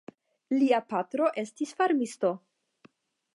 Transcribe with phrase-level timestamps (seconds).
[0.61, 2.33] Lia patro estis farmisto.